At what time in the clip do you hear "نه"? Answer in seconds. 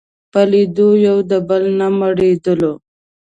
1.79-1.87